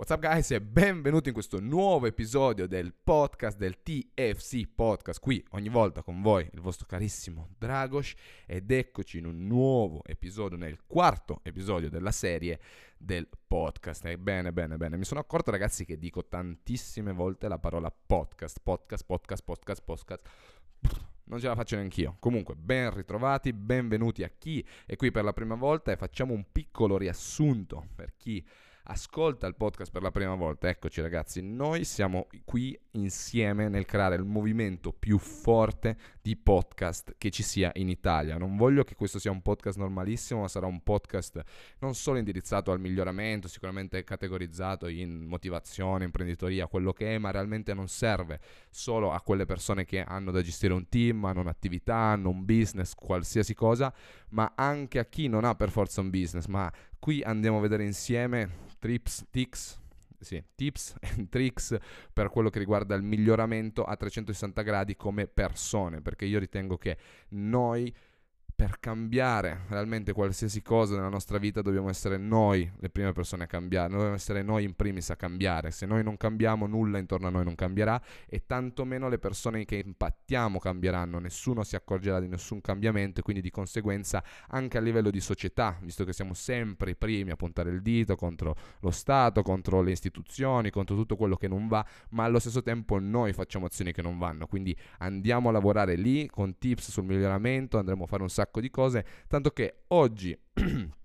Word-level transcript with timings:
What's 0.00 0.14
up 0.14 0.22
guys 0.22 0.50
e 0.52 0.62
benvenuti 0.62 1.28
in 1.28 1.34
questo 1.34 1.60
nuovo 1.60 2.06
episodio 2.06 2.66
del 2.66 2.94
podcast 2.94 3.58
del 3.58 3.82
TFC 3.82 4.66
Podcast. 4.66 5.20
Qui 5.20 5.44
ogni 5.50 5.68
volta 5.68 6.02
con 6.02 6.22
voi 6.22 6.48
il 6.54 6.60
vostro 6.62 6.86
carissimo 6.86 7.50
Dragos 7.58 8.14
ed 8.46 8.70
eccoci 8.70 9.18
in 9.18 9.26
un 9.26 9.46
nuovo 9.46 10.00
episodio, 10.06 10.56
nel 10.56 10.78
quarto 10.86 11.40
episodio 11.42 11.90
della 11.90 12.12
serie 12.12 12.58
del 12.96 13.28
podcast. 13.46 14.06
E 14.06 14.16
bene, 14.16 14.54
bene, 14.54 14.78
bene. 14.78 14.96
Mi 14.96 15.04
sono 15.04 15.20
accorto 15.20 15.50
ragazzi 15.50 15.84
che 15.84 15.98
dico 15.98 16.26
tantissime 16.26 17.12
volte 17.12 17.46
la 17.46 17.58
parola 17.58 17.90
podcast, 17.90 18.58
podcast, 18.62 19.04
podcast, 19.04 19.44
podcast, 19.44 19.82
podcast. 19.84 20.28
Non 21.24 21.38
ce 21.40 21.46
la 21.46 21.54
faccio 21.54 21.76
neanch'io. 21.76 22.16
Comunque, 22.20 22.54
ben 22.54 22.90
ritrovati, 22.94 23.52
benvenuti 23.52 24.22
a 24.22 24.30
chi 24.30 24.66
è 24.86 24.96
qui 24.96 25.10
per 25.10 25.24
la 25.24 25.34
prima 25.34 25.56
volta 25.56 25.92
e 25.92 25.96
facciamo 25.96 26.32
un 26.32 26.46
piccolo 26.50 26.96
riassunto 26.96 27.88
per 27.94 28.14
chi 28.16 28.42
ascolta 28.90 29.46
il 29.46 29.54
podcast 29.54 29.92
per 29.92 30.02
la 30.02 30.10
prima 30.10 30.34
volta, 30.34 30.68
eccoci 30.68 31.00
ragazzi, 31.00 31.40
noi 31.40 31.84
siamo 31.84 32.26
qui 32.44 32.76
insieme 32.92 33.68
nel 33.68 33.86
creare 33.86 34.16
il 34.16 34.24
movimento 34.24 34.92
più 34.92 35.16
forte 35.18 35.96
di 36.20 36.36
podcast 36.36 37.14
che 37.16 37.30
ci 37.30 37.44
sia 37.44 37.70
in 37.74 37.88
Italia. 37.88 38.36
Non 38.36 38.56
voglio 38.56 38.82
che 38.82 38.96
questo 38.96 39.20
sia 39.20 39.30
un 39.30 39.42
podcast 39.42 39.78
normalissimo, 39.78 40.40
ma 40.40 40.48
sarà 40.48 40.66
un 40.66 40.82
podcast 40.82 41.40
non 41.78 41.94
solo 41.94 42.18
indirizzato 42.18 42.72
al 42.72 42.80
miglioramento, 42.80 43.46
sicuramente 43.46 44.02
categorizzato 44.02 44.88
in 44.88 45.24
motivazione, 45.24 46.04
imprenditoria, 46.04 46.66
quello 46.66 46.92
che 46.92 47.14
è, 47.14 47.18
ma 47.18 47.30
realmente 47.30 47.72
non 47.74 47.86
serve 47.86 48.40
solo 48.70 49.12
a 49.12 49.20
quelle 49.20 49.46
persone 49.46 49.84
che 49.84 50.02
hanno 50.02 50.32
da 50.32 50.42
gestire 50.42 50.72
un 50.72 50.88
team, 50.88 51.24
hanno 51.24 51.40
un'attività, 51.40 51.94
hanno 51.94 52.30
un 52.30 52.44
business, 52.44 52.94
qualsiasi 52.94 53.54
cosa, 53.54 53.94
ma 54.30 54.52
anche 54.56 54.98
a 54.98 55.04
chi 55.04 55.28
non 55.28 55.44
ha 55.44 55.54
per 55.54 55.70
forza 55.70 56.00
un 56.00 56.10
business, 56.10 56.46
ma 56.46 56.70
qui 57.00 57.22
andiamo 57.22 57.58
a 57.58 57.60
vedere 57.60 57.84
insieme 57.84 58.68
trips, 58.78 59.26
tics, 59.30 59.80
sì, 60.20 60.42
tips 60.54 60.94
e 61.00 61.28
tricks 61.28 61.76
per 62.12 62.28
quello 62.28 62.50
che 62.50 62.58
riguarda 62.58 62.94
il 62.94 63.02
miglioramento 63.02 63.82
a 63.84 63.96
360 63.96 64.62
gradi 64.62 64.94
come 64.94 65.26
persone, 65.26 66.00
perché 66.02 66.26
io 66.26 66.38
ritengo 66.38 66.76
che 66.76 66.96
noi 67.30 67.92
per 68.60 68.78
cambiare 68.78 69.62
realmente 69.68 70.12
qualsiasi 70.12 70.60
cosa 70.60 70.94
nella 70.94 71.08
nostra 71.08 71.38
vita 71.38 71.62
dobbiamo 71.62 71.88
essere 71.88 72.18
noi 72.18 72.70
le 72.78 72.90
prime 72.90 73.12
persone 73.12 73.44
a 73.44 73.46
cambiare, 73.46 73.88
dobbiamo 73.88 74.12
essere 74.12 74.42
noi 74.42 74.64
in 74.64 74.74
primis 74.74 75.08
a 75.08 75.16
cambiare, 75.16 75.70
se 75.70 75.86
noi 75.86 76.02
non 76.02 76.18
cambiamo 76.18 76.66
nulla 76.66 76.98
intorno 76.98 77.28
a 77.28 77.30
noi 77.30 77.42
non 77.42 77.54
cambierà 77.54 77.98
e 78.28 78.44
tantomeno 78.44 79.08
le 79.08 79.18
persone 79.18 79.64
che 79.64 79.76
impattiamo 79.82 80.58
cambieranno, 80.58 81.18
nessuno 81.18 81.64
si 81.64 81.74
accorgerà 81.74 82.20
di 82.20 82.28
nessun 82.28 82.60
cambiamento 82.60 83.20
e 83.20 83.22
quindi 83.22 83.40
di 83.40 83.48
conseguenza 83.48 84.22
anche 84.48 84.76
a 84.76 84.82
livello 84.82 85.08
di 85.08 85.20
società, 85.20 85.78
visto 85.80 86.04
che 86.04 86.12
siamo 86.12 86.34
sempre 86.34 86.90
i 86.90 86.96
primi 86.96 87.30
a 87.30 87.36
puntare 87.36 87.70
il 87.70 87.80
dito 87.80 88.14
contro 88.14 88.54
lo 88.80 88.90
Stato, 88.90 89.40
contro 89.40 89.80
le 89.80 89.92
istituzioni, 89.92 90.68
contro 90.68 90.96
tutto 90.96 91.16
quello 91.16 91.36
che 91.36 91.48
non 91.48 91.66
va, 91.66 91.82
ma 92.10 92.24
allo 92.24 92.38
stesso 92.38 92.62
tempo 92.62 92.98
noi 92.98 93.32
facciamo 93.32 93.64
azioni 93.64 93.92
che 93.92 94.02
non 94.02 94.18
vanno, 94.18 94.46
quindi 94.46 94.76
andiamo 94.98 95.48
a 95.48 95.52
lavorare 95.52 95.94
lì 95.94 96.28
con 96.28 96.58
tips 96.58 96.90
sul 96.90 97.04
miglioramento, 97.04 97.78
andremo 97.78 98.04
a 98.04 98.06
fare 98.06 98.20
un 98.20 98.28
sacco 98.28 98.49
sacco 98.50 98.60
di 98.60 98.70
cose, 98.70 99.04
tanto 99.28 99.50
che 99.50 99.82
oggi... 99.88 100.36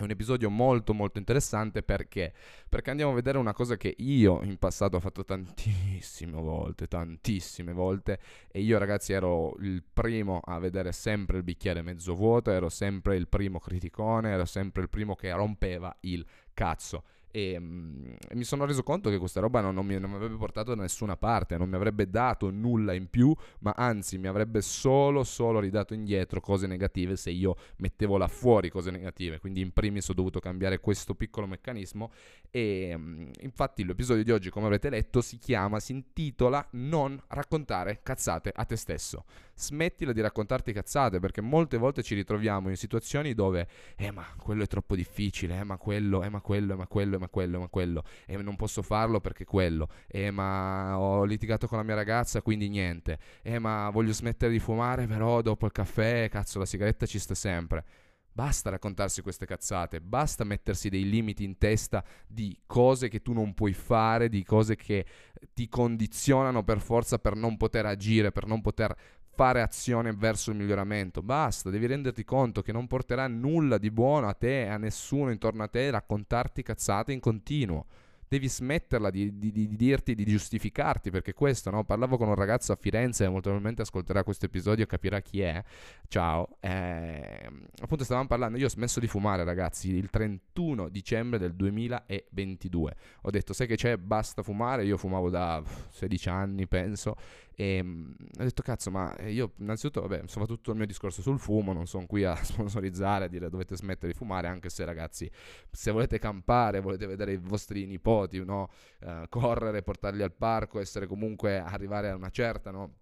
È 0.00 0.02
un 0.02 0.08
episodio 0.08 0.48
molto 0.48 0.94
molto 0.94 1.18
interessante 1.18 1.82
perché? 1.82 2.32
Perché 2.70 2.88
andiamo 2.88 3.12
a 3.12 3.14
vedere 3.14 3.36
una 3.36 3.52
cosa 3.52 3.76
che 3.76 3.94
io 3.98 4.40
in 4.44 4.56
passato 4.56 4.96
ho 4.96 5.00
fatto 5.00 5.26
tantissime 5.26 6.40
volte, 6.40 6.86
tantissime 6.86 7.74
volte 7.74 8.18
e 8.50 8.62
io 8.62 8.78
ragazzi 8.78 9.12
ero 9.12 9.54
il 9.58 9.84
primo 9.92 10.40
a 10.42 10.58
vedere 10.58 10.92
sempre 10.92 11.36
il 11.36 11.42
bicchiere 11.42 11.82
mezzo 11.82 12.14
vuoto, 12.14 12.50
ero 12.50 12.70
sempre 12.70 13.16
il 13.16 13.28
primo 13.28 13.58
criticone, 13.58 14.30
ero 14.30 14.46
sempre 14.46 14.80
il 14.80 14.88
primo 14.88 15.14
che 15.14 15.30
rompeva 15.32 15.94
il 16.00 16.24
cazzo. 16.54 17.04
E, 17.30 17.58
mm, 17.58 18.12
e, 18.28 18.34
mi 18.34 18.44
sono 18.44 18.64
reso 18.64 18.82
conto 18.82 19.08
che 19.10 19.18
questa 19.18 19.40
roba 19.40 19.60
non, 19.60 19.74
non, 19.74 19.86
mi, 19.86 19.98
non, 19.98 20.10
mi, 20.10 20.16
avrebbe 20.16 20.36
portato 20.36 20.74
da 20.74 20.82
nessuna 20.82 21.16
parte, 21.16 21.56
non 21.56 21.68
mi 21.68 21.76
avrebbe 21.76 22.08
dato 22.08 22.50
nulla 22.50 22.92
in 22.92 23.08
più, 23.08 23.34
ma 23.60 23.72
anzi 23.76 24.18
mi 24.18 24.26
avrebbe 24.26 24.60
solo, 24.60 25.22
solo 25.24 25.60
ridato 25.60 25.94
indietro 25.94 26.40
cose 26.40 26.66
negative 26.66 27.16
se 27.16 27.30
io 27.30 27.56
mettevo 27.76 28.16
là 28.16 28.26
fuori 28.28 28.68
cose 28.68 28.90
negative. 28.90 29.38
Quindi 29.38 29.60
in 29.60 29.72
primis 29.72 30.08
ho 30.08 30.14
dovuto 30.14 30.40
cambiare 30.40 30.80
questo 30.80 31.14
piccolo 31.14 31.46
meccanismo 31.46 32.10
e 32.50 32.94
mm, 32.96 33.30
infatti 33.40 33.84
l'episodio 33.84 34.24
di 34.24 34.32
oggi, 34.32 34.50
come 34.50 34.66
avrete 34.66 34.90
letto, 34.90 35.20
si 35.20 35.38
chiama, 35.38 35.78
si 35.78 35.92
intitola 35.92 36.66
Non 36.72 37.20
raccontare 37.28 38.00
cazzate 38.02 38.52
a 38.54 38.64
te 38.64 38.76
stesso. 38.76 39.24
Smettila 39.54 40.12
di 40.12 40.20
raccontarti 40.20 40.72
cazzate 40.72 41.20
perché 41.20 41.40
molte 41.40 41.76
volte 41.76 42.02
ci 42.02 42.14
ritroviamo 42.14 42.70
in 42.70 42.76
situazioni 42.76 43.34
dove, 43.34 43.68
eh 43.96 44.10
ma 44.10 44.26
quello 44.36 44.62
è 44.62 44.66
troppo 44.66 44.96
difficile, 44.96 45.58
eh 45.58 45.64
ma 45.64 45.76
quello, 45.76 46.22
eh 46.22 46.30
ma 46.30 46.40
quello, 46.40 46.72
eh 46.72 46.76
ma 46.76 46.86
quello, 46.86 47.19
ma 47.20 47.28
quello, 47.28 47.60
ma 47.60 47.68
quello, 47.68 48.02
e 48.26 48.36
non 48.38 48.56
posso 48.56 48.82
farlo 48.82 49.20
perché 49.20 49.44
quello, 49.44 49.88
e 50.08 50.32
ma 50.32 50.98
ho 50.98 51.22
litigato 51.24 51.68
con 51.68 51.78
la 51.78 51.84
mia 51.84 51.94
ragazza, 51.94 52.42
quindi 52.42 52.68
niente, 52.68 53.18
e 53.42 53.60
ma 53.60 53.88
voglio 53.90 54.12
smettere 54.12 54.50
di 54.50 54.58
fumare, 54.58 55.06
però 55.06 55.40
dopo 55.42 55.66
il 55.66 55.72
caffè, 55.72 56.28
cazzo, 56.28 56.58
la 56.58 56.66
sigaretta 56.66 57.06
ci 57.06 57.18
sta 57.20 57.34
sempre. 57.34 57.84
Basta 58.32 58.70
raccontarsi 58.70 59.22
queste 59.22 59.44
cazzate, 59.44 60.00
basta 60.00 60.44
mettersi 60.44 60.88
dei 60.88 61.08
limiti 61.08 61.42
in 61.42 61.58
testa 61.58 62.02
di 62.28 62.56
cose 62.64 63.08
che 63.08 63.22
tu 63.22 63.32
non 63.32 63.54
puoi 63.54 63.72
fare, 63.72 64.28
di 64.28 64.44
cose 64.44 64.76
che 64.76 65.04
ti 65.52 65.68
condizionano 65.68 66.62
per 66.62 66.80
forza 66.80 67.18
per 67.18 67.34
non 67.34 67.56
poter 67.56 67.86
agire, 67.86 68.30
per 68.30 68.46
non 68.46 68.60
poter 68.60 68.96
fare 69.32 69.62
azione 69.62 70.12
verso 70.12 70.50
il 70.50 70.56
miglioramento. 70.56 71.22
Basta, 71.22 71.70
devi 71.70 71.86
renderti 71.86 72.24
conto 72.24 72.62
che 72.62 72.72
non 72.72 72.86
porterà 72.86 73.26
nulla 73.28 73.78
di 73.78 73.90
buono 73.90 74.28
a 74.28 74.34
te 74.34 74.62
e 74.62 74.68
a 74.68 74.76
nessuno 74.76 75.30
intorno 75.30 75.62
a 75.62 75.68
te 75.68 75.90
raccontarti 75.90 76.62
cazzate 76.62 77.12
in 77.12 77.20
continuo 77.20 77.86
devi 78.30 78.48
smetterla 78.48 79.10
di, 79.10 79.36
di, 79.38 79.50
di, 79.50 79.74
dirti, 79.74 80.14
di 80.14 80.24
giustificarti, 80.24 81.10
perché 81.10 81.32
questo, 81.32 81.68
no? 81.70 81.82
Parlavo 81.82 82.16
con 82.16 82.28
un 82.28 82.36
ragazzo 82.36 82.70
a 82.70 82.76
Firenze, 82.76 83.24
molto 83.24 83.48
probabilmente 83.48 83.82
ascolterà 83.82 84.22
questo 84.22 84.46
episodio 84.46 84.84
e 84.84 84.86
capirà 84.86 85.18
chi 85.18 85.40
è. 85.40 85.60
Ciao. 86.06 86.50
Eh, 86.60 87.50
appunto 87.82 88.04
stavamo 88.04 88.28
parlando, 88.28 88.56
io 88.56 88.66
ho 88.66 88.68
smesso 88.68 89.00
di 89.00 89.08
fumare, 89.08 89.42
ragazzi, 89.42 89.90
il 89.90 90.10
31 90.10 90.90
dicembre 90.90 91.40
del 91.40 91.54
2022. 91.56 92.96
Ho 93.22 93.30
detto, 93.30 93.52
sai 93.52 93.66
che 93.66 93.74
c'è, 93.74 93.96
basta 93.96 94.44
fumare, 94.44 94.84
io 94.84 94.96
fumavo 94.96 95.28
da 95.28 95.60
16 95.88 96.28
anni, 96.28 96.68
penso, 96.68 97.16
e 97.60 97.78
um, 97.82 98.14
ho 98.38 98.42
detto, 98.42 98.62
cazzo, 98.62 98.90
ma 98.90 99.14
io 99.26 99.52
innanzitutto, 99.58 100.00
vabbè, 100.00 100.22
insomma, 100.22 100.46
tutto 100.46 100.70
il 100.70 100.78
mio 100.78 100.86
discorso 100.86 101.20
sul 101.20 101.38
fumo, 101.38 101.74
non 101.74 101.86
sono 101.86 102.06
qui 102.06 102.24
a 102.24 102.34
sponsorizzare, 102.42 103.26
a 103.26 103.28
dire 103.28 103.50
dovete 103.50 103.76
smettere 103.76 104.12
di 104.12 104.16
fumare, 104.16 104.48
anche 104.48 104.70
se 104.70 104.82
ragazzi, 104.86 105.30
se 105.70 105.90
volete 105.90 106.18
campare, 106.18 106.80
volete 106.80 107.06
vedere 107.06 107.32
i 107.32 107.36
vostri 107.36 107.84
nipoti, 107.84 108.42
no? 108.42 108.70
Uh, 109.00 109.28
correre, 109.28 109.82
portarli 109.82 110.22
al 110.22 110.32
parco, 110.32 110.80
essere 110.80 111.06
comunque, 111.06 111.58
arrivare 111.58 112.08
a 112.08 112.14
una 112.14 112.30
certa, 112.30 112.70
no? 112.70 112.94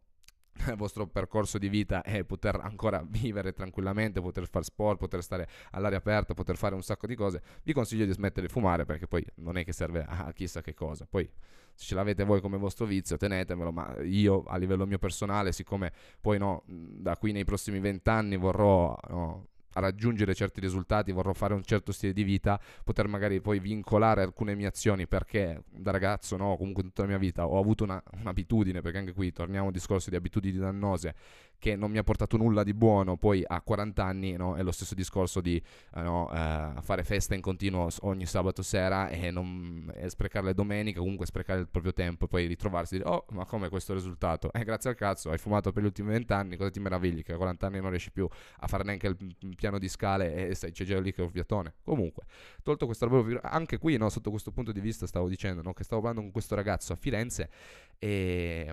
Il 0.67 0.75
vostro 0.77 1.07
percorso 1.07 1.59
di 1.59 1.69
vita 1.69 2.03
è 2.03 2.25
poter 2.25 2.59
ancora 2.63 3.05
vivere 3.07 3.53
tranquillamente, 3.53 4.21
poter 4.21 4.49
fare 4.49 4.65
sport, 4.65 4.99
poter 4.99 5.23
stare 5.23 5.49
all'aria 5.73 5.99
aperta, 5.99 6.35
poter 6.35 6.57
fare 6.57 6.75
un 6.75 6.83
sacco 6.83 7.07
di 7.07 7.15
cose, 7.15 7.43
vi 7.63 7.73
consiglio 7.73 8.05
di 8.05 8.13
smettere 8.13 8.47
di 8.47 8.53
fumare 8.53 8.85
perché 8.85 9.07
poi 9.07 9.25
non 9.37 9.57
è 9.57 9.65
che 9.65 9.73
serve 9.73 10.05
a 10.07 10.33
chissà 10.33 10.61
che 10.61 10.75
cosa. 10.75 11.07
Poi 11.09 11.29
se 11.75 11.85
ce 11.85 11.95
l'avete 11.95 12.25
voi 12.25 12.41
come 12.41 12.57
vostro 12.57 12.87
vizio 12.87 13.17
tenetemelo, 13.17 13.71
ma 13.71 13.97
io 14.03 14.43
a 14.45 14.57
livello 14.57 14.85
mio 14.87 14.99
personale, 14.99 15.53
siccome 15.53 15.93
poi 16.21 16.39
no, 16.39 16.63
da 16.67 17.17
qui 17.17 17.33
nei 17.33 17.45
prossimi 17.45 17.79
vent'anni 17.79 18.37
vorrò 18.37 18.99
no, 19.09 19.47
raggiungere 19.78 20.34
certi 20.34 20.61
risultati, 20.61 21.12
vorrò 21.12 21.33
fare 21.33 21.55
un 21.55 21.62
certo 21.62 21.93
stile 21.93 22.12
di 22.12 22.22
vita, 22.22 22.61
poter 22.84 23.06
magari 23.09 23.41
poi 23.41 23.59
vincolare 23.59 24.22
alcune 24.22 24.55
mie 24.55 24.66
azioni 24.66 25.06
perché 25.06 25.62
da 25.71 25.91
ragazzo, 25.91 26.37
no, 26.37 26.56
comunque 26.56 26.83
tutta 26.83 27.03
la 27.03 27.09
mia 27.09 27.19
vita 27.19 27.47
ho 27.47 27.59
avuto 27.59 27.84
una, 27.84 28.03
un'abitudine, 28.21 28.81
perché 28.81 28.99
anche 28.99 29.12
qui 29.12 29.33
torniamo 29.33 29.66
al 29.66 29.72
discorso 29.72 30.11
di 30.11 30.16
abitudini 30.16 30.59
dannose, 30.59 31.15
che 31.59 31.77
non 31.77 31.91
mi 31.91 31.99
ha 31.99 32.05
portato 32.05 32.37
nulla 32.37 32.63
di 32.63 32.73
buono, 32.73 33.17
poi 33.17 33.43
a 33.47 33.61
40 33.61 34.05
anni 34.05 34.33
no, 34.37 34.55
è 34.55 34.63
lo 34.63 34.71
stesso 34.71 34.95
discorso 34.95 35.41
di 35.41 35.57
eh, 35.95 36.03
no, 36.03 36.31
eh, 36.33 36.81
fare 36.81 37.03
festa 37.05 37.35
in 37.35 37.41
continuo 37.41 37.89
ogni 38.03 38.27
sabato 38.27 38.63
sera 38.63 39.09
e, 39.09 39.31
non, 39.31 39.93
e 39.95 40.09
sprecare 40.09 40.47
le 40.47 40.55
domeniche, 40.55 40.99
comunque 40.99 41.27
sprecare 41.27 41.60
il 41.60 41.69
proprio 41.69 41.93
tempo 41.93 42.27
e 42.27 42.28
poi 42.28 42.47
ritrovarsi 42.47 42.95
e 42.95 42.99
dire 42.99 43.10
oh 43.10 43.25
ma 43.31 43.45
come 43.45 43.69
questo 43.69 43.93
risultato? 43.95 44.53
Eh 44.53 44.65
grazie 44.65 44.91
al 44.91 44.97
cazzo, 44.97 45.31
hai 45.31 45.39
fumato 45.39 45.72
per 45.72 45.83
gli 45.83 45.87
ultimi 45.87 46.10
20 46.10 46.33
anni, 46.33 46.57
cosa 46.57 46.71
ti 46.71 46.81
meravigli 46.81 47.22
che 47.22 47.33
a 47.33 47.37
40 47.37 47.66
anni 47.66 47.81
non 47.81 47.91
riesci 47.91 48.13
più 48.13 48.28
a 48.61 48.66
fare 48.66 48.84
neanche 48.84 49.07
il 49.09 49.54
piano 49.57 49.78
di 49.78 49.89
scale 49.89 50.49
e 50.49 50.54
sei 50.54 50.72
c'è 50.72 50.84
già 50.84 51.01
lì 51.01 51.13
che 51.13 51.22
è 51.22 51.25
un 51.25 51.31
fiatone. 51.31 51.75
Comunque, 51.83 52.25
tolto 52.63 52.87
questo 52.87 53.09
roba, 53.09 53.41
anche 53.43 53.78
qui 53.78 53.97
no, 53.97 54.09
sotto 54.09 54.31
questo 54.31 54.53
punto 54.53 54.72
di 54.72 54.81
vista 54.81 55.07
stavo 55.07 55.28
dicendo 55.28 55.63
no, 55.63 55.72
che 55.72 55.84
stavo 55.84 56.01
parlando 56.01 56.22
con 56.22 56.33
questo 56.33 56.54
ragazzo 56.54 56.93
a 56.93 56.97
Firenze 56.97 57.51
e 57.99 58.72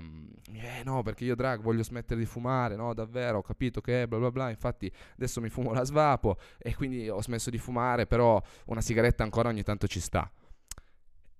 eh 0.54 0.84
no 0.84 1.02
perché 1.02 1.24
io 1.24 1.36
drag 1.36 1.62
voglio 1.62 1.81
smettere 1.81 2.20
di 2.20 2.28
fumare 2.28 2.75
no, 2.75 2.94
davvero, 2.94 3.39
ho 3.39 3.42
capito 3.42 3.81
che 3.81 4.07
bla 4.07 4.18
bla 4.18 4.31
bla, 4.31 4.50
infatti 4.50 4.92
adesso 5.13 5.42
mi 5.42 5.50
fumo 5.50 5.74
la 5.74 5.83
svapo 5.83 6.38
e 6.57 6.75
quindi 6.75 7.10
ho 7.10 7.22
smesso 7.22 7.50
di 7.50 7.57
fumare, 7.57 8.06
però 8.07 8.42
una 8.66 8.81
sigaretta 8.81 9.24
ancora 9.24 9.50
ogni 9.50 9.63
tanto 9.63 9.88
ci 9.88 10.00
sta. 10.00 10.30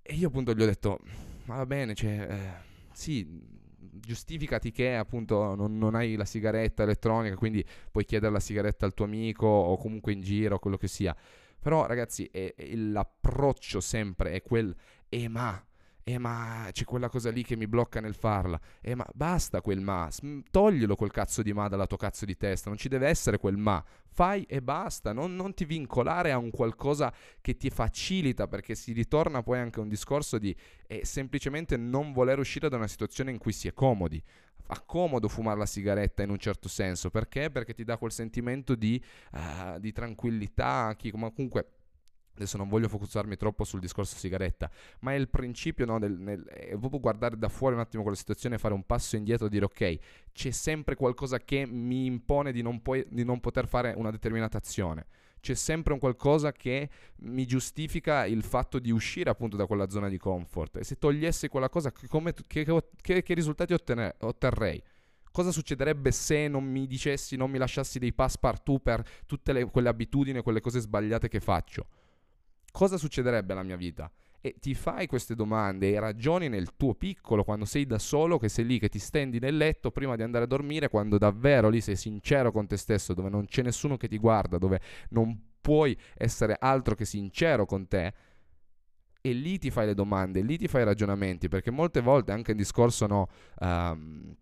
E 0.02 0.14
io 0.14 0.28
appunto 0.28 0.54
gli 0.54 0.62
ho 0.62 0.66
detto, 0.66 1.00
ma 1.44 1.56
va 1.56 1.66
bene, 1.66 1.94
cioè, 1.94 2.26
eh, 2.30 2.74
sì, 2.92 3.26
giustificati 3.78 4.70
che 4.70 4.94
appunto 4.94 5.54
non, 5.54 5.76
non, 5.78 5.94
hai 5.94 6.14
la 6.14 6.24
sigaretta 6.24 6.84
elettronica, 6.84 7.34
quindi 7.34 7.64
puoi 7.90 8.04
chiedere 8.04 8.32
la 8.32 8.40
sigaretta 8.40 8.86
al 8.86 8.94
tuo 8.94 9.04
amico 9.04 9.46
o 9.46 9.76
comunque 9.76 10.12
in 10.12 10.20
giro, 10.20 10.58
quello 10.58 10.76
che 10.76 10.88
sia. 10.88 11.14
Però 11.58 11.86
ragazzi, 11.86 12.28
è, 12.30 12.54
l'approccio 12.74 13.80
sempre 13.80 14.32
è 14.32 14.42
quel 14.42 14.74
E 15.08 15.28
ma 15.28 15.65
eh 16.08 16.18
ma 16.18 16.68
c'è 16.70 16.84
quella 16.84 17.08
cosa 17.08 17.32
lì 17.32 17.42
che 17.42 17.56
mi 17.56 17.66
blocca 17.66 17.98
nel 17.98 18.14
farla. 18.14 18.60
Eh 18.80 18.94
ma 18.94 19.04
basta 19.12 19.60
quel 19.60 19.80
ma, 19.80 20.08
toglilo 20.52 20.94
quel 20.94 21.10
cazzo 21.10 21.42
di 21.42 21.52
ma 21.52 21.66
dalla 21.66 21.88
tua 21.88 21.96
cazzo 21.96 22.24
di 22.24 22.36
testa, 22.36 22.68
non 22.68 22.78
ci 22.78 22.88
deve 22.88 23.08
essere 23.08 23.38
quel 23.38 23.56
ma. 23.56 23.84
Fai 24.06 24.44
e 24.44 24.62
basta, 24.62 25.12
non, 25.12 25.34
non 25.34 25.52
ti 25.52 25.64
vincolare 25.64 26.30
a 26.30 26.38
un 26.38 26.50
qualcosa 26.50 27.12
che 27.40 27.56
ti 27.56 27.70
facilita, 27.70 28.46
perché 28.46 28.76
si 28.76 28.92
ritorna 28.92 29.42
poi 29.42 29.58
anche 29.58 29.80
a 29.80 29.82
un 29.82 29.88
discorso 29.88 30.38
di 30.38 30.54
eh, 30.86 31.04
semplicemente 31.04 31.76
non 31.76 32.12
voler 32.12 32.38
uscire 32.38 32.68
da 32.68 32.76
una 32.76 32.86
situazione 32.86 33.32
in 33.32 33.38
cui 33.38 33.52
si 33.52 33.66
è 33.66 33.72
comodi 33.72 34.22
fa 34.66 34.82
comodo 34.84 35.28
fumare 35.28 35.58
la 35.58 35.66
sigaretta 35.66 36.24
in 36.24 36.30
un 36.30 36.38
certo 36.38 36.68
senso, 36.68 37.08
perché? 37.08 37.50
Perché 37.50 37.72
ti 37.72 37.84
dà 37.84 37.96
quel 37.98 38.10
sentimento 38.10 38.74
di, 38.74 39.00
uh, 39.32 39.78
di 39.78 39.92
tranquillità, 39.92 40.92
chi, 40.96 41.12
comunque 41.12 41.75
Adesso 42.36 42.58
non 42.58 42.68
voglio 42.68 42.88
focussarmi 42.88 43.36
troppo 43.36 43.64
sul 43.64 43.80
discorso 43.80 44.16
sigaretta, 44.16 44.70
ma 45.00 45.12
è 45.12 45.14
il 45.16 45.28
principio 45.28 45.86
no, 45.86 45.98
del, 45.98 46.12
nel, 46.18 46.44
è 46.44 46.76
proprio 46.76 47.00
guardare 47.00 47.38
da 47.38 47.48
fuori 47.48 47.74
un 47.74 47.80
attimo 47.80 48.02
quella 48.02 48.16
situazione, 48.16 48.58
fare 48.58 48.74
un 48.74 48.84
passo 48.84 49.16
indietro 49.16 49.46
e 49.46 49.48
dire 49.48 49.64
ok, 49.64 49.98
c'è 50.32 50.50
sempre 50.50 50.94
qualcosa 50.94 51.38
che 51.38 51.66
mi 51.66 52.04
impone 52.04 52.52
di 52.52 52.62
non, 52.62 52.82
poi, 52.82 53.04
di 53.08 53.24
non 53.24 53.40
poter 53.40 53.66
fare 53.66 53.94
una 53.96 54.10
determinata 54.10 54.58
azione. 54.58 55.06
C'è 55.40 55.54
sempre 55.54 55.92
un 55.92 55.98
qualcosa 55.98 56.50
che 56.52 56.88
mi 57.18 57.46
giustifica 57.46 58.26
il 58.26 58.42
fatto 58.42 58.78
di 58.78 58.90
uscire 58.90 59.30
appunto 59.30 59.56
da 59.56 59.66
quella 59.66 59.88
zona 59.88 60.08
di 60.08 60.18
comfort. 60.18 60.78
E 60.78 60.84
se 60.84 60.96
togliessi 60.96 61.48
quella 61.48 61.68
cosa, 61.68 61.92
come, 62.08 62.34
che, 62.46 62.64
che, 63.00 63.22
che, 63.22 63.34
risultati 63.34 63.72
ottene, 63.72 64.16
otterrei? 64.20 64.82
Cosa 65.30 65.52
succederebbe 65.52 66.10
se 66.10 66.48
non 66.48 66.64
mi 66.64 66.86
dicessi, 66.86 67.36
non 67.36 67.50
mi 67.50 67.58
lasciassi 67.58 67.98
dei 67.98 68.12
passepartout 68.12 68.82
per 68.82 69.04
tutte 69.26 69.52
le, 69.52 69.66
quelle 69.66 69.88
abitudini, 69.88 70.42
quelle 70.42 70.60
cose 70.60 70.80
sbagliate 70.80 71.28
che 71.28 71.40
faccio? 71.40 71.86
Cosa 72.70 72.96
succederebbe 72.96 73.52
alla 73.52 73.62
mia 73.62 73.76
vita? 73.76 74.10
E 74.40 74.56
ti 74.60 74.74
fai 74.74 75.06
queste 75.06 75.34
domande 75.34 75.90
e 75.90 75.98
ragioni 75.98 76.48
nel 76.48 76.76
tuo 76.76 76.94
piccolo 76.94 77.42
quando 77.42 77.64
sei 77.64 77.84
da 77.84 77.98
solo, 77.98 78.38
che 78.38 78.48
sei 78.48 78.64
lì, 78.64 78.78
che 78.78 78.88
ti 78.88 78.98
stendi 78.98 79.40
nel 79.40 79.56
letto 79.56 79.90
prima 79.90 80.14
di 80.14 80.22
andare 80.22 80.44
a 80.44 80.46
dormire, 80.46 80.88
quando 80.88 81.18
davvero 81.18 81.68
lì 81.68 81.80
sei 81.80 81.96
sincero 81.96 82.52
con 82.52 82.66
te 82.66 82.76
stesso, 82.76 83.12
dove 83.12 83.28
non 83.28 83.46
c'è 83.46 83.62
nessuno 83.62 83.96
che 83.96 84.08
ti 84.08 84.18
guarda, 84.18 84.58
dove 84.58 84.80
non 85.10 85.36
puoi 85.60 85.98
essere 86.14 86.56
altro 86.58 86.94
che 86.94 87.04
sincero 87.04 87.66
con 87.66 87.88
te. 87.88 88.14
E 89.20 89.32
lì 89.32 89.58
ti 89.58 89.70
fai 89.72 89.86
le 89.86 89.94
domande, 89.94 90.42
lì 90.42 90.56
ti 90.56 90.68
fai 90.68 90.82
i 90.82 90.84
ragionamenti, 90.84 91.48
perché 91.48 91.72
molte 91.72 92.00
volte 92.00 92.30
anche 92.30 92.52
il 92.52 92.56
discorso 92.56 93.06
no, 93.08 93.28
um, 93.58 94.32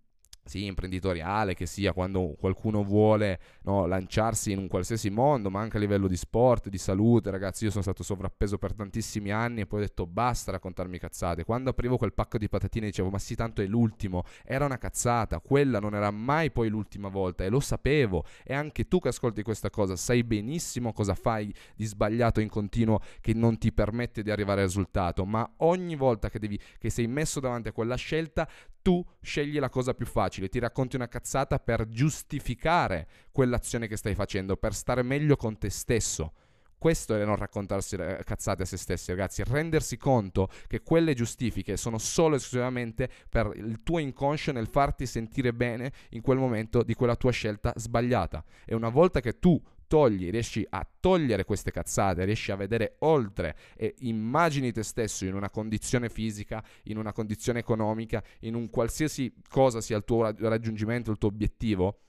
sì, 0.45 0.67
imprenditoriale 0.67 1.55
che 1.55 1.67
sia 1.67 1.93
quando 1.93 2.35
qualcuno 2.39 2.85
vuole 2.85 3.41
no, 3.63 3.87
lanciarsi 3.87 4.53
in 4.53 4.59
un 4.59 4.69
qualsiasi 4.69 5.11
mondo, 5.11 5.51
ma 5.51 5.61
anche 5.61 5.79
a 5.79 5.81
livello 5.81 6.07
di 6.07 6.17
sport, 6.17 6.69
di 6.69 6.79
salute. 6.79 7.31
Ragazzi, 7.31 7.65
io 7.65 7.71
sono 7.71 7.83
stato 7.83 8.03
sovrappeso 8.03 8.59
per 8.59 8.75
tantissimi 8.75 9.31
anni 9.31 9.63
e 9.63 9.67
poi 9.67 9.81
ho 9.81 9.83
detto 9.83 10.07
basta 10.07 10.53
raccontarmi 10.53 10.99
cazzate. 10.99 11.45
Quando 11.45 11.71
aprivo 11.71 11.97
quel 11.97 12.13
pacco 12.13 12.39
di 12.39 12.49
patatine 12.49 12.87
dicevo 12.87 13.11
ma 13.11 13.19
sì, 13.19 13.35
tanto 13.35 13.63
è 13.63 13.67
l'ultimo. 13.67 14.23
Era 14.45 14.65
una 14.67 14.79
cazzata, 14.79 15.41
quella 15.41 15.79
non 15.81 15.95
era 15.95 16.11
mai 16.11 16.51
poi 16.51 16.69
l'ultima 16.69 17.09
volta 17.09 17.45
e 17.45 17.49
lo 17.49 17.61
sapevo. 17.61 18.25
E 18.45 18.55
anche 18.55 18.87
tu 18.87 19.01
che 19.01 19.09
ascolti 19.09 19.43
questa 19.43 19.71
cosa 19.71 19.97
sai 19.97 20.25
benissimo 20.25 20.93
cosa 20.93 21.15
fai 21.15 21.53
di 21.75 21.85
sbagliato 21.85 22.41
in 22.41 22.49
continuo 22.49 23.01
che 23.21 23.33
non 23.35 23.59
ti 23.59 23.73
permette 23.73 24.23
di 24.23 24.31
arrivare 24.31 24.61
al 24.61 24.67
risultato, 24.67 25.25
ma 25.25 25.49
ogni 25.59 25.97
volta 25.97 26.29
che, 26.29 26.39
devi, 26.39 26.59
che 26.79 26.91
sei 26.91 27.07
messo 27.07 27.41
davanti 27.41 27.69
a 27.69 27.73
quella 27.73 27.97
scelta 27.97 28.49
tu 28.85 29.03
scegli 29.23 29.59
la 29.59 29.71
cosa 29.71 29.95
più 29.95 30.05
facile, 30.05 30.51
ti 30.51 30.59
racconti 30.59 30.97
una 30.97 31.09
cazzata 31.09 31.59
per 31.59 31.89
giustificare 31.89 33.09
quell'azione 33.33 33.89
che 33.89 33.97
stai 33.97 34.15
facendo, 34.15 34.59
per 34.59 34.75
stare 34.75 35.03
meglio 35.03 35.37
con 35.37 35.57
te 35.57 35.71
stesso. 35.71 36.35
Questo 36.77 37.15
è 37.15 37.25
non 37.25 37.37
raccontarsi 37.37 37.97
cazzate 37.97 38.65
a 38.65 38.67
se 38.67 38.77
stessi, 38.77 39.11
ragazzi, 39.11 39.43
rendersi 39.43 39.97
conto 39.97 40.51
che 40.67 40.83
quelle 40.83 41.15
giustifiche 41.15 41.79
sono 41.79 41.97
solo 41.97 42.35
e 42.35 42.37
esclusivamente 42.37 43.09
per 43.31 43.53
il 43.55 43.81
tuo 43.83 44.01
inconscio 44.01 44.53
nel 44.53 44.67
farti 44.67 45.07
sentire 45.07 45.55
bene 45.55 45.91
in 46.11 46.21
quel 46.21 46.37
momento 46.37 46.83
di 46.83 46.93
quella 46.93 47.17
tua 47.17 47.31
scelta 47.31 47.73
sbagliata. 47.75 48.45
E 48.67 48.75
una 48.75 48.91
volta 48.91 49.21
che 49.21 49.39
tu 49.39 49.59
togli, 49.95 50.29
riesci 50.29 50.67
a 50.71 50.85
togliere 50.99 51.45
queste 51.45 51.71
cazzate, 51.71 52.25
riesci 52.25 52.51
a 52.51 52.57
vedere 52.57 52.97
oltre 53.01 53.57
e 53.77 53.95
immagini 54.01 54.73
te 54.73 54.83
stesso 54.83 55.25
in 55.25 55.35
una 55.35 55.51
condizione 55.51 56.09
fisica, 56.09 56.61
in 56.85 56.97
una 56.97 57.13
condizione 57.13 57.61
economica, 57.61 58.21
in 58.41 58.57
un 58.57 58.71
qualsiasi 58.71 59.33
cosa 59.49 59.81
sia 59.81 59.97
il 59.97 60.03
tuo 60.03 60.35
raggiungimento, 60.37 61.13
il 61.13 61.19
tuo 61.19 61.29
obiettivo, 61.29 62.04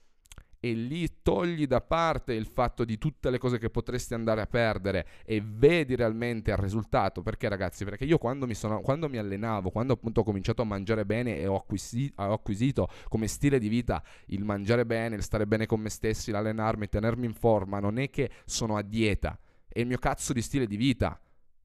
e 0.70 0.74
lì 0.74 1.08
togli 1.22 1.66
da 1.66 1.80
parte 1.80 2.32
il 2.32 2.46
fatto 2.46 2.84
di 2.84 2.98
tutte 2.98 3.30
le 3.30 3.38
cose 3.38 3.58
che 3.58 3.70
potresti 3.70 4.14
andare 4.14 4.40
a 4.40 4.46
perdere 4.46 5.06
e 5.24 5.40
vedi 5.44 5.94
realmente 5.94 6.50
il 6.50 6.56
risultato. 6.56 7.22
Perché 7.22 7.48
ragazzi? 7.48 7.84
Perché 7.84 8.04
io 8.04 8.18
quando 8.18 8.46
mi, 8.46 8.54
sono, 8.54 8.80
quando 8.80 9.08
mi 9.08 9.18
allenavo, 9.18 9.70
quando 9.70 9.92
appunto 9.92 10.20
ho 10.20 10.24
cominciato 10.24 10.62
a 10.62 10.64
mangiare 10.64 11.04
bene 11.04 11.38
e 11.38 11.46
ho 11.46 11.56
acquisito, 11.56 12.22
ho 12.22 12.32
acquisito 12.32 12.88
come 13.08 13.28
stile 13.28 13.58
di 13.58 13.68
vita 13.68 14.02
il 14.26 14.44
mangiare 14.44 14.84
bene, 14.84 15.16
il 15.16 15.22
stare 15.22 15.46
bene 15.46 15.66
con 15.66 15.80
me 15.80 15.90
stessi, 15.90 16.30
l'allenarmi, 16.30 16.88
tenermi 16.88 17.26
in 17.26 17.34
forma, 17.34 17.78
non 17.78 17.98
è 17.98 18.10
che 18.10 18.30
sono 18.44 18.76
a 18.76 18.82
dieta, 18.82 19.38
è 19.68 19.80
il 19.80 19.86
mio 19.86 19.98
cazzo 19.98 20.32
di 20.32 20.42
stile 20.42 20.66
di 20.66 20.76
vita. 20.76 21.20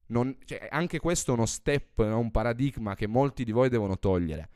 Non, 0.07 0.35
cioè, 0.43 0.67
anche 0.69 0.99
questo 0.99 1.31
è 1.31 1.33
uno 1.33 1.45
step, 1.45 1.99
un 1.99 2.31
paradigma 2.31 2.95
che 2.95 3.07
molti 3.07 3.45
di 3.45 3.53
voi 3.53 3.69
devono 3.69 3.97
togliere 3.97 4.49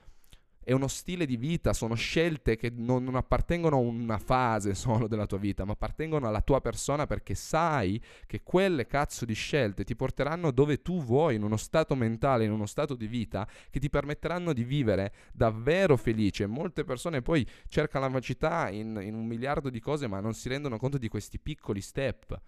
è 0.66 0.74
uno 0.74 0.88
stile 0.88 1.28
di 1.28 1.38
vita, 1.38 1.74
sono 1.74 1.94
scelte 1.94 2.56
che 2.56 2.72
non, 2.76 3.04
non, 3.04 3.14
appartengono 3.14 3.76
a 3.76 3.80
una 3.80 4.18
fase 4.18 4.74
solo 4.74 5.08
della 5.08 5.28
tua 5.28 5.38
vita, 5.38 5.64
ma 5.64 5.74
appartengono 5.74 6.28
alla 6.28 6.42
tua 6.42 6.60
persona 6.60 7.06
perché 7.06 7.36
sai 7.36 8.02
che 8.26 8.42
quelle 8.42 8.88
cazzo 8.88 9.26
di 9.26 9.36
scelte 9.36 9.84
ti 9.84 9.96
porteranno 9.96 10.50
dove 10.50 10.82
tu 10.82 11.04
vuoi, 11.04 11.36
in 11.36 11.44
uno 11.44 11.56
stato 11.56 11.94
mentale, 11.94 12.46
in 12.46 12.52
uno 12.52 12.66
stato 12.66 12.96
di 12.96 13.06
vita 13.06 13.48
che 13.70 13.80
ti 13.80 13.92
permetteranno 13.92 14.54
di 14.54 14.64
vivere 14.64 15.14
davvero 15.32 15.98
felice. 15.98 16.48
Molte 16.48 16.84
persone 16.84 17.22
poi 17.22 17.48
cercano 17.68 18.06
la 18.06 18.12
felicità 18.12 18.68
in, 18.72 19.00
in 19.04 19.14
un 19.14 19.28
miliardo 19.28 19.70
di 19.70 19.80
cose, 19.80 20.08
ma 20.08 20.20
non 20.20 20.34
si 20.34 20.50
rendono 20.50 20.80
conto 20.80 20.98
di 20.98 21.10
questi 21.10 21.38
piccoli 21.38 21.80
step 21.80 22.42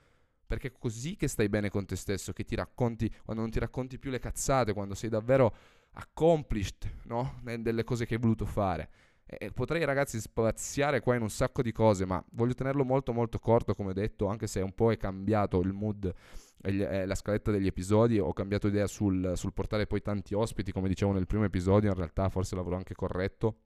perché 0.48 0.70
è 0.70 0.72
così 0.72 1.16
che 1.16 1.28
stai 1.28 1.50
bene 1.50 1.70
con 1.70 1.86
te 1.86 1.98
stesso, 1.98 2.32
che 2.32 2.46
ti 2.46 2.56
racconti, 2.56 3.14
quando 3.26 3.44
non 3.44 3.52
ti 3.52 3.60
racconti 3.60 4.00
più 4.00 4.10
le 4.10 4.20
cazzate, 4.20 4.74
quando 4.74 4.96
sei 4.96 5.10
davvero 5.10 5.54
accomplished, 6.00 6.90
no? 7.06 7.40
Delle 7.44 7.84
cose 7.84 8.06
che 8.06 8.16
hai 8.16 8.20
voluto 8.20 8.46
fare. 8.46 8.90
E 9.26 9.52
potrei 9.52 9.84
ragazzi 9.84 10.20
spaziare 10.20 11.02
qua 11.02 11.16
in 11.16 11.22
un 11.22 11.30
sacco 11.30 11.62
di 11.62 11.72
cose, 11.72 12.06
ma 12.06 12.24
voglio 12.32 12.54
tenerlo 12.54 12.86
molto 12.86 13.12
molto 13.12 13.40
corto 13.40 13.76
come 13.76 13.94
detto, 13.94 14.28
anche 14.28 14.48
se 14.48 14.62
un 14.62 14.74
po' 14.74 14.92
è 14.92 14.98
cambiato 14.98 15.60
il 15.60 15.74
mood 15.74 16.14
la 16.60 17.16
scaletta 17.16 17.52
degli 17.52 17.68
episodi, 17.68 18.18
ho 18.20 18.34
cambiato 18.34 18.68
idea 18.68 18.88
sul, 18.88 19.34
sul 19.36 19.54
portare 19.54 19.86
poi 19.86 20.02
tanti 20.02 20.34
ospiti, 20.34 20.72
come 20.72 20.88
dicevo 20.88 21.12
nel 21.12 21.28
primo 21.28 21.44
episodio, 21.44 21.90
in 21.90 21.96
realtà 21.96 22.30
forse 22.30 22.56
l'avrò 22.56 22.76
anche 22.76 22.96
corretto 22.96 23.60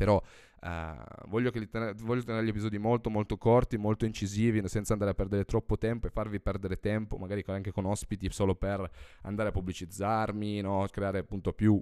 però 0.00 0.22
uh, 0.62 1.28
voglio, 1.28 1.50
ten- 1.50 1.94
voglio, 1.98 2.22
tenere 2.22 2.46
gli 2.46 2.48
episodi 2.48 2.78
molto 2.78 3.10
molto 3.10 3.36
corti, 3.36 3.76
molto 3.76 4.06
incisivi, 4.06 4.66
senza 4.66 4.94
andare 4.94 5.10
a 5.10 5.14
perdere 5.14 5.44
troppo 5.44 5.76
tempo 5.76 6.06
e 6.06 6.10
farvi 6.10 6.40
perdere 6.40 6.80
tempo, 6.80 7.18
magari 7.18 7.44
anche 7.48 7.70
con 7.70 7.84
ospiti 7.84 8.30
solo 8.30 8.54
per 8.54 8.90
andare 9.24 9.50
a 9.50 9.52
pubblicizzarmi, 9.52 10.62
no? 10.62 10.86
creare 10.90 11.18
appunto 11.18 11.52
più 11.52 11.78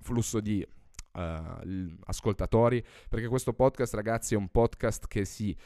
flusso 0.00 0.40
di 0.40 0.66
uh, 1.12 1.96
ascoltatori, 2.06 2.84
perché 3.08 3.28
questo 3.28 3.52
podcast 3.52 3.94
ragazzi 3.94 4.34
è 4.34 4.36
un 4.36 4.48
podcast 4.48 5.06
che 5.06 5.24
si 5.24 5.56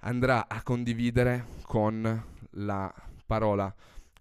andrà 0.00 0.48
a 0.48 0.62
condividere 0.62 1.46
con 1.62 2.24
la 2.50 2.94
parola 3.24 3.74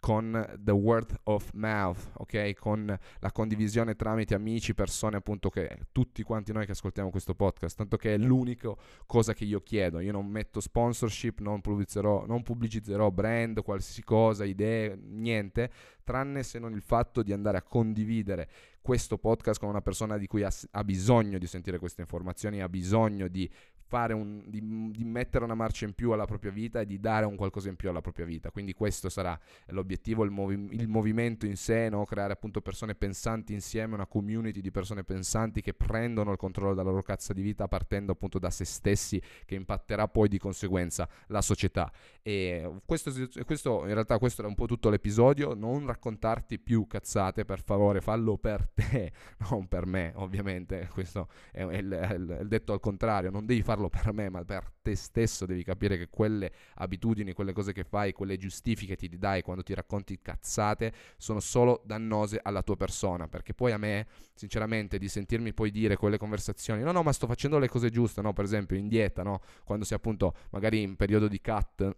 con 0.07 0.57
the 0.57 0.71
word 0.71 1.19
of 1.23 1.51
mouth, 1.51 2.11
ok? 2.13 2.53
Con 2.53 2.97
la 3.19 3.31
condivisione 3.33 3.97
tramite 3.97 4.35
amici, 4.35 4.73
persone 4.73 5.17
appunto 5.17 5.49
che 5.49 5.79
tutti 5.91 6.23
quanti 6.23 6.53
noi 6.53 6.65
che 6.65 6.71
ascoltiamo 6.71 7.09
questo 7.09 7.35
podcast, 7.35 7.75
tanto 7.75 7.97
che 7.97 8.13
è 8.13 8.17
l'unica 8.17 8.73
cosa 9.05 9.33
che 9.33 9.43
io 9.43 9.59
chiedo. 9.59 9.99
Io 9.99 10.13
non 10.13 10.25
metto 10.27 10.61
sponsorship, 10.61 11.41
non 11.41 11.59
pubblicizzerò, 11.59 12.25
non 12.25 12.41
pubblicizzerò 12.41 13.11
brand, 13.11 13.61
qualsiasi 13.63 14.01
cosa, 14.01 14.45
idee, 14.45 14.97
niente, 14.97 15.69
tranne 16.05 16.41
se 16.43 16.57
non 16.57 16.71
il 16.71 16.81
fatto 16.81 17.21
di 17.21 17.33
andare 17.33 17.57
a 17.57 17.61
condividere 17.61 18.49
questo 18.79 19.17
podcast 19.17 19.59
con 19.59 19.67
una 19.67 19.81
persona 19.81 20.17
di 20.17 20.25
cui 20.25 20.43
ha, 20.43 20.51
ha 20.71 20.83
bisogno 20.85 21.37
di 21.37 21.47
sentire 21.47 21.79
queste 21.79 21.99
informazioni, 21.99 22.61
ha 22.61 22.69
bisogno 22.69 23.27
di 23.27 23.51
un, 23.89 24.43
di, 24.45 24.91
di, 24.91 25.03
mettere 25.03 25.43
una 25.43 25.55
marcia 25.55 25.85
in 25.85 25.93
più 25.93 26.11
alla 26.11 26.25
propria 26.25 26.51
vita 26.51 26.81
e 26.81 26.85
di 26.85 26.99
dare 26.99 27.25
un 27.25 27.35
qualcosa 27.35 27.69
in 27.69 27.75
più 27.75 27.89
alla 27.89 28.01
propria 28.01 28.25
vita. 28.25 28.51
Quindi 28.51 28.73
questo 28.73 29.09
sarà 29.09 29.37
l'obiettivo, 29.67 30.23
il, 30.23 30.31
movi- 30.31 30.69
il 30.71 30.87
movimento 30.87 31.45
in 31.45 31.55
sé, 31.55 31.89
no? 31.89 32.05
creare 32.05 32.33
appunto 32.33 32.61
persone 32.61 32.95
pensanti 32.95 33.53
insieme, 33.53 33.93
una 33.93 34.05
community 34.05 34.61
di 34.61 34.71
persone 34.71 35.03
pensanti 35.03 35.61
che 35.61 35.73
prendono 35.73 36.31
il 36.31 36.37
controllo 36.37 36.73
della 36.73 36.89
loro 36.89 37.03
cazzo 37.03 37.33
di 37.33 37.41
vita 37.41 37.67
partendo 37.67 38.11
appunto 38.11 38.39
da 38.39 38.49
se 38.49 38.65
stessi, 38.65 39.21
che 39.45 39.55
impatterà 39.55 40.07
poi 40.07 40.27
di 40.27 40.37
conseguenza 40.37 41.07
la 41.27 41.41
società. 41.41 41.91
E 42.21 42.69
questo, 42.85 43.11
questo 43.45 43.85
in 43.85 43.93
realtà 43.93 44.17
questo 44.17 44.41
era 44.41 44.49
un 44.49 44.55
po' 44.55 44.65
tutto 44.65 44.89
l'episodio, 44.89 45.53
non 45.53 45.85
raccontarti 45.85 46.59
più 46.59 46.87
cazzate, 46.87 47.45
per 47.45 47.61
favore, 47.61 48.01
fallo 48.01 48.37
per 48.37 48.67
te, 48.73 49.11
non 49.49 49.67
per 49.67 49.85
me, 49.85 50.11
ovviamente. 50.15 50.89
Questo 50.91 51.29
è, 51.51 51.65
è, 51.65 51.83
è 51.85 52.13
il 52.13 52.45
detto 52.47 52.73
al 52.73 52.79
contrario, 52.79 53.29
non 53.29 53.45
devi 53.45 53.61
fare 53.61 53.76
parlo 53.77 53.89
per 53.89 54.11
me, 54.11 54.29
ma 54.29 54.43
per 54.43 54.71
te 54.81 54.95
stesso 54.95 55.45
devi 55.45 55.63
capire 55.63 55.97
che 55.97 56.07
quelle 56.09 56.51
abitudini, 56.75 57.33
quelle 57.33 57.53
cose 57.53 57.71
che 57.71 57.83
fai, 57.83 58.11
quelle 58.11 58.37
giustifiche 58.37 58.95
ti 58.95 59.07
dai 59.17 59.41
quando 59.43 59.63
ti 59.63 59.73
racconti 59.73 60.19
cazzate 60.21 60.91
sono 61.17 61.39
solo 61.39 61.81
dannose 61.85 62.39
alla 62.41 62.63
tua 62.63 62.75
persona, 62.75 63.27
perché 63.27 63.53
poi 63.53 63.71
a 63.71 63.77
me, 63.77 64.07
sinceramente, 64.33 64.97
di 64.97 65.07
sentirmi 65.07 65.53
poi 65.53 65.69
dire 65.69 65.95
quelle 65.95 66.17
conversazioni, 66.17 66.81
no, 66.81 66.91
no, 66.91 67.03
ma 67.03 67.13
sto 67.13 67.27
facendo 67.27 67.59
le 67.59 67.69
cose 67.69 67.89
giuste, 67.89 68.21
no, 68.21 68.33
per 68.33 68.45
esempio 68.45 68.75
in 68.75 68.87
dieta, 68.87 69.21
no, 69.21 69.41
quando 69.63 69.85
sei 69.85 69.97
appunto 69.97 70.33
magari 70.49 70.81
in 70.81 70.95
periodo 70.95 71.27
di 71.27 71.39
cut 71.39 71.95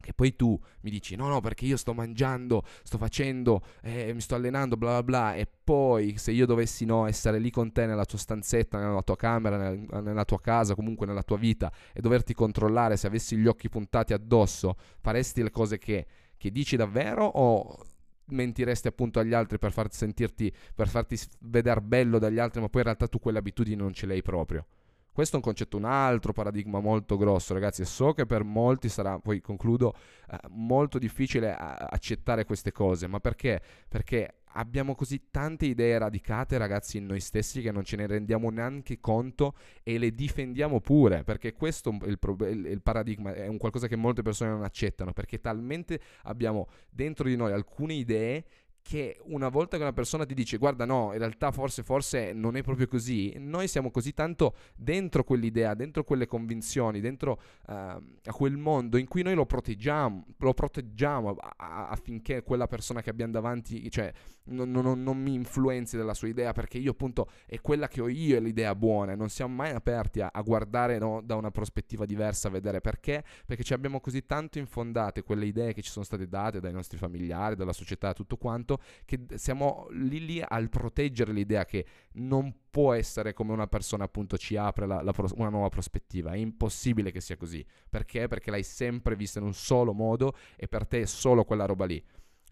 che 0.00 0.12
poi 0.12 0.36
tu 0.36 0.58
mi 0.82 0.90
dici 0.90 1.16
no 1.16 1.28
no 1.28 1.40
perché 1.40 1.64
io 1.64 1.76
sto 1.76 1.92
mangiando, 1.92 2.64
sto 2.82 2.98
facendo, 2.98 3.62
eh, 3.82 4.12
mi 4.12 4.20
sto 4.20 4.34
allenando 4.34 4.76
bla 4.76 5.02
bla 5.02 5.02
bla 5.02 5.34
e 5.34 5.48
poi 5.64 6.16
se 6.16 6.30
io 6.30 6.46
dovessi 6.46 6.84
no 6.84 7.06
essere 7.06 7.38
lì 7.38 7.50
con 7.50 7.72
te 7.72 7.86
nella 7.86 8.04
tua 8.04 8.18
stanzetta, 8.18 8.78
nella 8.78 9.02
tua 9.02 9.16
camera, 9.16 9.56
nel, 9.56 9.86
nella 10.02 10.24
tua 10.24 10.40
casa, 10.40 10.74
comunque 10.74 11.06
nella 11.06 11.22
tua 11.22 11.36
vita 11.36 11.72
e 11.92 12.00
doverti 12.00 12.34
controllare 12.34 12.96
se 12.96 13.06
avessi 13.06 13.36
gli 13.36 13.46
occhi 13.46 13.68
puntati 13.68 14.12
addosso, 14.12 14.76
faresti 15.00 15.42
le 15.42 15.50
cose 15.50 15.78
che, 15.78 16.06
che 16.36 16.50
dici 16.50 16.76
davvero 16.76 17.24
o 17.24 17.84
mentiresti 18.28 18.88
appunto 18.88 19.18
agli 19.18 19.34
altri 19.34 19.58
per 19.58 19.72
farti 19.72 19.96
sentirti, 19.96 20.52
per 20.74 20.88
farti 20.88 21.18
vedere 21.40 21.80
bello 21.80 22.18
dagli 22.18 22.38
altri 22.38 22.60
ma 22.60 22.68
poi 22.68 22.80
in 22.80 22.86
realtà 22.86 23.08
tu 23.08 23.18
quelle 23.18 23.38
abitudini 23.38 23.76
non 23.76 23.92
ce 23.92 24.06
l'hai 24.06 24.22
proprio? 24.22 24.66
Questo 25.16 25.36
è 25.36 25.38
un 25.38 25.44
concetto, 25.44 25.78
un 25.78 25.86
altro 25.86 26.34
paradigma 26.34 26.78
molto 26.78 27.16
grosso, 27.16 27.54
ragazzi. 27.54 27.86
So 27.86 28.12
che 28.12 28.26
per 28.26 28.44
molti 28.44 28.90
sarà, 28.90 29.18
poi 29.18 29.40
concludo, 29.40 29.94
eh, 30.30 30.36
molto 30.50 30.98
difficile 30.98 31.56
accettare 31.56 32.44
queste 32.44 32.70
cose. 32.70 33.06
Ma 33.06 33.18
perché? 33.18 33.62
Perché 33.88 34.40
abbiamo 34.48 34.94
così 34.94 35.30
tante 35.30 35.64
idee 35.64 35.96
radicate, 35.96 36.58
ragazzi, 36.58 36.98
in 36.98 37.06
noi 37.06 37.20
stessi 37.20 37.62
che 37.62 37.72
non 37.72 37.82
ce 37.82 37.96
ne 37.96 38.06
rendiamo 38.06 38.50
neanche 38.50 39.00
conto 39.00 39.54
e 39.82 39.96
le 39.96 40.14
difendiamo 40.14 40.80
pure. 40.80 41.24
Perché 41.24 41.54
questo 41.54 41.96
è 42.02 42.08
il, 42.08 42.18
pro- 42.18 42.36
il 42.46 42.82
paradigma, 42.82 43.32
è 43.32 43.46
un 43.46 43.56
qualcosa 43.56 43.88
che 43.88 43.96
molte 43.96 44.20
persone 44.20 44.50
non 44.50 44.64
accettano. 44.64 45.14
Perché 45.14 45.40
talmente 45.40 45.98
abbiamo 46.24 46.68
dentro 46.90 47.26
di 47.26 47.36
noi 47.36 47.52
alcune 47.52 47.94
idee 47.94 48.44
che 48.86 49.18
una 49.24 49.48
volta 49.48 49.76
che 49.76 49.82
una 49.82 49.92
persona 49.92 50.24
ti 50.24 50.32
dice 50.32 50.58
guarda 50.58 50.84
no, 50.84 51.10
in 51.12 51.18
realtà 51.18 51.50
forse, 51.50 51.82
forse 51.82 52.32
non 52.32 52.54
è 52.54 52.62
proprio 52.62 52.86
così, 52.86 53.34
noi 53.36 53.66
siamo 53.66 53.90
così 53.90 54.14
tanto 54.14 54.54
dentro 54.76 55.24
quell'idea, 55.24 55.74
dentro 55.74 56.04
quelle 56.04 56.28
convinzioni, 56.28 57.00
dentro 57.00 57.40
uh, 57.66 57.72
a 57.72 58.32
quel 58.32 58.56
mondo 58.56 58.96
in 58.96 59.08
cui 59.08 59.22
noi 59.22 59.34
lo 59.34 59.44
proteggiamo, 59.44 60.26
lo 60.38 60.54
proteggiamo 60.54 61.34
affinché 61.56 62.44
quella 62.44 62.68
persona 62.68 63.02
che 63.02 63.10
abbiamo 63.10 63.32
davanti, 63.32 63.90
cioè 63.90 64.12
non, 64.44 64.70
non, 64.70 65.02
non, 65.02 65.18
mi 65.20 65.34
influenzi 65.34 65.96
della 65.96 66.14
sua 66.14 66.28
idea 66.28 66.52
perché 66.52 66.78
io 66.78 66.92
appunto 66.92 67.28
è 67.44 67.60
quella 67.60 67.88
che 67.88 68.00
ho 68.00 68.06
io 68.06 68.36
è 68.36 68.40
l'idea 68.40 68.76
buona 68.76 69.16
non 69.16 69.28
siamo 69.28 69.52
mai 69.52 69.72
aperti 69.72 70.20
a, 70.20 70.30
a 70.32 70.40
guardare 70.42 70.98
no, 70.98 71.20
da 71.24 71.34
una 71.34 71.50
prospettiva 71.50 72.06
diversa, 72.06 72.46
a 72.46 72.52
vedere 72.52 72.80
perché, 72.80 73.24
perché 73.44 73.64
ci 73.64 73.72
abbiamo 73.72 73.98
così 73.98 74.24
tanto 74.26 74.60
infondate 74.60 75.24
quelle 75.24 75.46
idee 75.46 75.72
che 75.72 75.82
ci 75.82 75.90
sono 75.90 76.04
state 76.04 76.28
date 76.28 76.60
dai 76.60 76.72
nostri 76.72 76.98
familiari, 76.98 77.56
dalla 77.56 77.72
società, 77.72 78.12
tutto 78.12 78.36
quanto 78.36 78.74
che 79.04 79.26
siamo 79.34 79.86
lì 79.90 80.24
lì 80.24 80.42
al 80.46 80.68
proteggere 80.68 81.32
l'idea 81.32 81.64
che 81.64 81.86
non 82.14 82.54
può 82.70 82.92
essere 82.92 83.32
come 83.32 83.52
una 83.52 83.66
persona 83.66 84.04
appunto 84.04 84.36
ci 84.36 84.56
apre 84.56 84.86
la, 84.86 85.02
la 85.02 85.14
una 85.34 85.48
nuova 85.48 85.68
prospettiva, 85.68 86.32
è 86.32 86.36
impossibile 86.36 87.10
che 87.10 87.20
sia 87.20 87.36
così, 87.36 87.64
perché? 87.88 88.28
Perché 88.28 88.50
l'hai 88.50 88.62
sempre 88.62 89.16
vista 89.16 89.38
in 89.38 89.46
un 89.46 89.54
solo 89.54 89.92
modo 89.92 90.34
e 90.56 90.68
per 90.68 90.86
te 90.86 91.02
è 91.02 91.06
solo 91.06 91.44
quella 91.44 91.64
roba 91.64 91.84
lì. 91.84 92.02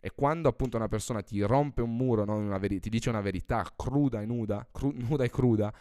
E 0.01 0.13
quando 0.15 0.51
appunto 0.51 0.77
una 0.77 0.89
persona 0.89 1.23
ti 1.23 1.41
rompe 1.41 1.81
un 1.81 1.97
muro, 1.97 2.27
no? 2.27 2.59
veri- 2.59 2.79
ti 2.79 2.91
dice 2.91 3.09
una 3.09 3.23
verità 3.23 3.67
cruda 3.75 4.21
e 4.21 4.27
nuda, 4.27 4.69
cru- 4.71 4.95
nuda 4.95 5.25
e 5.25 5.31
cruda, 5.31 5.73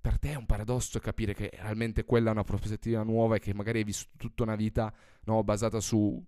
per 0.00 0.20
te 0.20 0.30
è 0.30 0.36
un 0.36 0.46
paradosso 0.46 1.00
capire 1.00 1.34
che 1.34 1.50
realmente 1.52 2.04
quella 2.04 2.28
è 2.28 2.32
una 2.32 2.44
prospettiva 2.44 3.02
nuova 3.02 3.34
e 3.34 3.38
che 3.40 3.52
magari 3.52 3.78
hai 3.78 3.84
vissuto 3.84 4.12
tutta 4.16 4.44
una 4.44 4.54
vita 4.54 4.94
no, 5.24 5.42
basata 5.42 5.80
su 5.80 6.24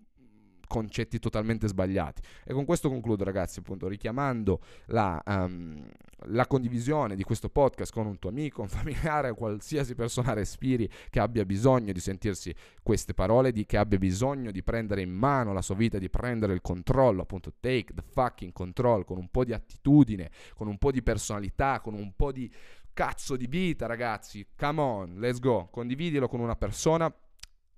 concetti 0.69 1.19
totalmente 1.19 1.67
sbagliati. 1.67 2.23
E 2.45 2.53
con 2.53 2.65
questo 2.65 2.89
concludo, 2.89 3.25
ragazzi, 3.25 3.59
appunto, 3.59 3.89
richiamando 3.89 4.61
la, 4.87 5.21
um, 5.27 5.85
la, 6.27 6.47
condivisione 6.47 7.17
di 7.17 7.25
questo 7.25 7.49
podcast 7.49 7.93
con 7.93 8.07
un 8.07 8.19
tuo 8.21 8.31
amico, 8.31 8.63
un 8.63 8.69
familiare, 8.71 9.35
qualsiasi 9.35 9.97
persona 9.97 10.33
respiri 10.35 10.89
che 11.11 11.19
abbia 11.19 11.45
bisogno 11.45 11.93
di 11.93 12.01
sentirsi 12.01 12.55
queste 12.83 13.15
parole, 13.15 13.51
di, 13.51 13.67
che 13.67 13.77
abbia 13.77 13.99
bisogno 13.99 14.53
di 14.53 14.63
prendere 14.63 15.01
in 15.01 15.11
mano 15.11 15.53
la 15.53 15.63
sua 15.63 15.75
vita, 15.75 15.99
di 15.99 16.09
prendere 16.09 16.53
il 16.53 16.61
controllo, 16.61 17.23
appunto, 17.23 17.55
take 17.59 17.93
the 17.95 18.03
fucking 18.03 18.53
control, 18.53 19.05
con 19.05 19.17
un 19.17 19.29
po' 19.29 19.45
di 19.45 19.53
attitudine, 19.53 20.31
con 20.55 20.69
un 20.69 20.79
po' 20.79 20.93
di 20.93 21.03
personalità, 21.03 21.81
con 21.81 21.95
un 21.95 22.13
po' 22.15 22.31
di 22.31 22.49
cazzo 22.93 23.37
di 23.37 23.47
vita, 23.47 23.87
ragazzi. 23.87 24.45
Come 24.57 24.81
on, 24.81 25.15
let's 25.19 25.39
go. 25.39 25.69
Condividilo 25.71 26.29
con 26.29 26.41
una 26.41 26.57
persona 26.57 27.13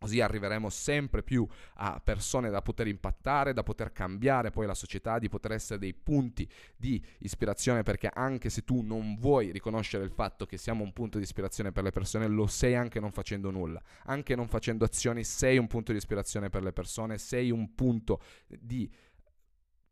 Così 0.01 0.23
arriveremo 0.23 0.71
sempre 0.71 1.23
più 1.23 1.47
a 1.75 2.01
persone 2.03 2.49
da 2.49 2.63
poter 2.63 2.87
impattare, 2.87 3.53
da 3.53 3.63
poter 3.63 3.93
cambiare 3.93 4.51
poi 4.51 4.67
la 4.67 4.73
società, 4.73 5.19
di 5.19 5.29
poter 5.29 5.53
essere 5.53 5.79
dei 5.79 5.93
punti 5.93 6.49
di 6.75 7.05
ispirazione, 7.19 7.83
perché 7.83 8.11
anche 8.11 8.49
se 8.49 8.65
tu 8.65 8.81
non 8.81 9.19
vuoi 9.19 9.51
riconoscere 9.51 10.03
il 10.03 10.11
fatto 10.11 10.47
che 10.47 10.57
siamo 10.57 10.83
un 10.83 10.95
punto 10.95 11.19
di 11.19 11.25
ispirazione 11.25 11.71
per 11.71 11.83
le 11.83 11.91
persone, 11.91 12.29
lo 12.29 12.47
sei 12.47 12.75
anche 12.75 12.99
non 12.99 13.13
facendo 13.13 13.51
nulla. 13.51 13.79
Anche 14.05 14.35
non 14.35 14.49
facendo 14.49 14.87
azioni 14.87 15.23
sei 15.23 15.59
un 15.59 15.67
punto 15.67 15.93
di 15.93 15.99
ispirazione 15.99 16.49
per 16.49 16.63
le 16.63 16.73
persone, 16.73 17.19
sei 17.19 17.51
un 17.51 17.75
punto 17.75 18.23
di 18.47 18.91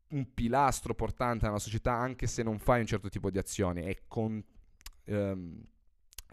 un 0.09 0.33
pilastro 0.33 0.95
portante 0.95 1.45
nella 1.45 1.59
società 1.59 1.93
anche 1.93 2.27
se 2.27 2.43
non 2.43 2.59
fai 2.59 2.81
un 2.81 2.87
certo 2.87 3.11
tipo 3.11 3.31
di 3.31 3.37
azioni 3.37 3.83
e 3.83 4.05
con... 4.09 4.43
Ehm, 5.05 5.67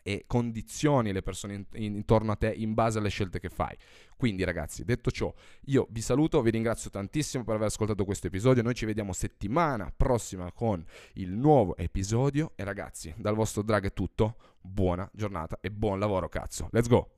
e 0.07 0.25
condizioni 0.27 1.11
le 1.11 1.23
persone 1.23 1.55
in, 1.55 1.65
in, 1.73 1.95
intorno 1.95 2.31
a 2.31 2.35
te 2.35 2.53
in 2.55 2.75
base 2.75 2.99
alle 2.99 3.09
scelte 3.09 3.39
che 3.39 3.49
fai. 3.49 3.75
Quindi 4.15 4.43
ragazzi, 4.43 4.85
detto 4.85 5.09
ciò, 5.09 5.33
io 5.65 5.87
vi 5.89 6.01
saluto, 6.01 6.43
vi 6.43 6.51
ringrazio 6.51 6.91
tantissimo 6.91 7.43
per 7.43 7.55
aver 7.55 7.67
ascoltato 7.67 8.05
questo 8.05 8.27
episodio, 8.27 8.61
noi 8.61 8.75
ci 8.75 8.85
vediamo 8.85 9.13
settimana 9.13 9.91
prossima 9.95 10.51
con 10.51 10.85
il 11.13 11.31
nuovo 11.31 11.75
episodio 11.75 12.51
e 12.55 12.63
ragazzi, 12.63 13.15
dal 13.17 13.33
vostro 13.33 13.63
drag 13.63 13.85
è 13.85 13.93
tutto, 13.93 14.35
buona 14.61 15.09
giornata 15.11 15.57
e 15.59 15.71
buon 15.71 15.97
lavoro 15.97 16.29
cazzo, 16.29 16.69
let's 16.71 16.87
go! 16.87 17.14